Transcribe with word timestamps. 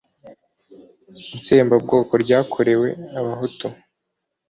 itsembabwoko 1.37 2.13
ryakorewe 2.23 2.89
abahutu 3.19 3.67